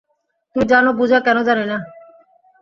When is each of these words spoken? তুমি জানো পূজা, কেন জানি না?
তুমি 0.55 0.65
জানো 0.65 0.89
পূজা, 0.97 1.17
কেন 1.19 1.37
জানি 1.43 1.65
না? 1.65 1.77